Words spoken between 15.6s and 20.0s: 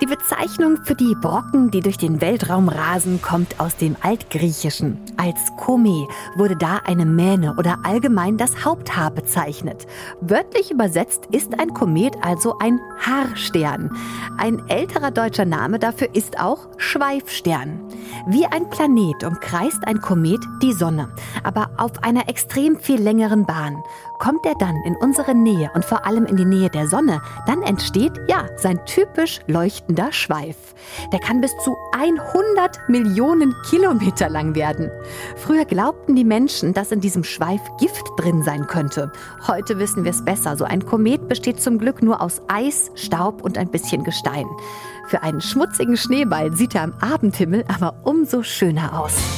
dafür ist auch Schweifstern. Wie ein Planet umkreist ein